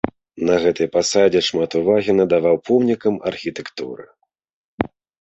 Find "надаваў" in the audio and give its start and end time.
2.21-2.57